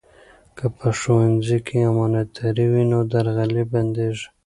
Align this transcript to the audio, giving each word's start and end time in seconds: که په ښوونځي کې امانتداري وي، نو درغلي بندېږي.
که 0.57 0.65
په 0.77 0.87
ښوونځي 0.99 1.57
کې 1.67 1.77
امانتداري 1.91 2.65
وي، 2.71 2.83
نو 2.91 2.99
درغلي 3.11 3.63
بندېږي. 3.73 4.27